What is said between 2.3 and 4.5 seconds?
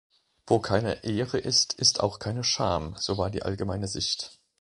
Scham, so war die allgemeine Sicht.